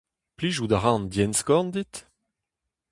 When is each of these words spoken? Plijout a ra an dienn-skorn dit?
Plijout 0.37 0.73
a 0.75 0.77
ra 0.79 0.91
an 0.95 1.05
dienn-skorn 1.13 1.67
dit? 1.73 1.95